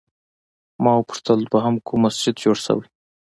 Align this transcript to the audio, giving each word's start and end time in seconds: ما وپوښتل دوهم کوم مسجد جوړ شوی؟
ما 0.83 0.91
وپوښتل 0.97 1.39
دوهم 1.51 1.75
کوم 1.87 1.99
مسجد 2.05 2.35
جوړ 2.43 2.57
شوی؟ 2.65 2.87